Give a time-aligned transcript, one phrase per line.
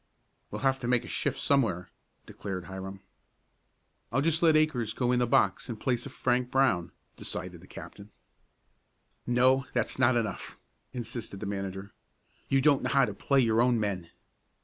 [0.49, 1.91] "We'll have to make a shift somewhere,"
[2.25, 3.01] declared Hiram.
[4.11, 7.67] "I'll just let Akers go in the box in place of Frank Brown," decided the
[7.67, 8.09] captain.
[9.27, 10.57] "No, that's not enough,"
[10.91, 11.93] insisted the manager.
[12.49, 14.09] "You don't know how to play your own men."